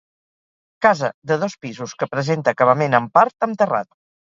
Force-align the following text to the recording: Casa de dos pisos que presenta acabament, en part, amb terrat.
Casa 0.85 1.09
de 1.31 1.35
dos 1.43 1.53
pisos 1.67 1.95
que 2.01 2.09
presenta 2.15 2.57
acabament, 2.59 2.99
en 3.03 3.09
part, 3.21 3.39
amb 3.51 3.63
terrat. 3.63 3.97